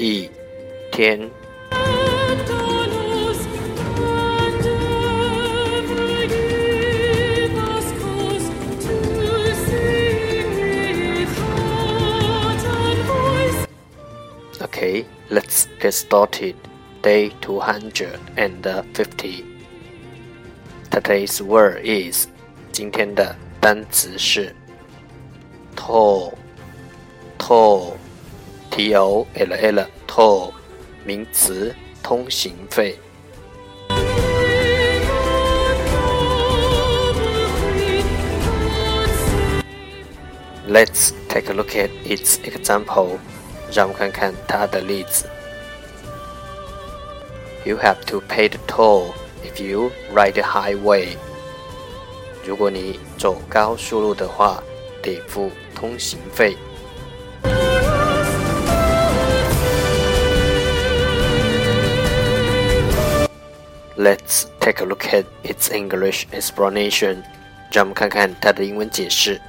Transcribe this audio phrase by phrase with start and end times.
[0.00, 0.30] 一
[0.90, 1.30] 天。
[14.60, 16.54] Okay, let's get started.
[17.02, 19.44] Day 250.
[20.90, 22.26] Today's word is
[22.72, 24.54] 今天的单词是
[25.76, 26.32] toll,
[27.38, 27.96] toll.
[28.71, 30.53] T O L L toll
[31.03, 32.97] 名词，通行费。
[40.69, 43.17] Let's take a look at its example.
[43.73, 45.25] 让我们看看它的例子。
[47.65, 49.11] You have to pay the toll
[49.43, 51.17] if you ride the highway.
[52.45, 54.63] 如果你走高速路的话，
[55.03, 56.55] 得付通行费。
[64.00, 67.22] Let's take a look at its English explanation.
[67.72, 69.40] 让我们看看它的英文解释。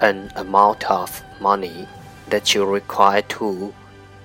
[0.00, 1.10] An amount of
[1.40, 1.86] money
[2.30, 3.72] that you require to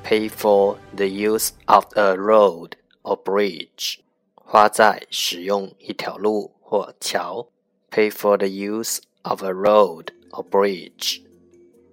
[0.04, 2.72] pay for the use of a road
[3.04, 4.00] or bridge.
[4.36, 7.48] 花在使用一条路或桥，
[7.90, 11.22] pay for the use of a road or bridge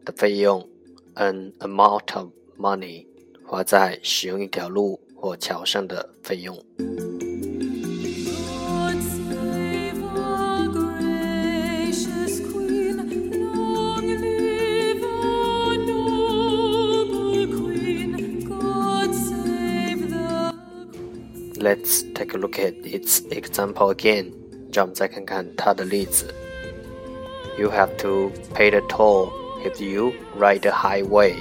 [0.04, 0.68] 的费用。
[1.14, 3.06] An amount of money
[3.44, 6.56] 花在使用一条路 或桥上的费用。
[21.60, 24.32] Let's take a look at its example again.
[24.72, 26.32] 让我们再看看它的例子。
[27.58, 29.30] You have to pay the toll
[29.64, 31.34] if you ride the highway.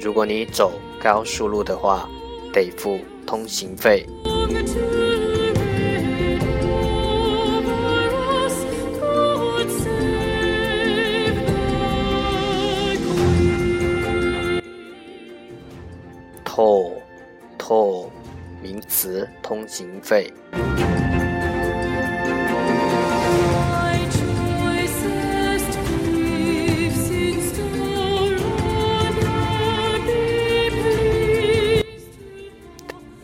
[0.00, 0.72] 如果你走
[1.02, 2.08] 高速路的话。
[2.51, 4.05] 得付通行费。
[16.43, 18.09] toll，toll，
[18.61, 20.33] 名词，通行费。